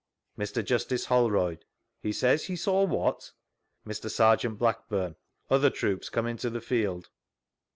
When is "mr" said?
0.41-0.65, 3.87-4.09